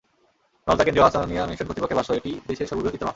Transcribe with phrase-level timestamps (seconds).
[0.67, 3.09] নলতা কেন্দ্রীয় আহ্ছানিয়া মিশন কর্তৃপক্ষের ভাষ্য, এটিই দেশের সর্ববৃহৎ ইফতার মাহফিল।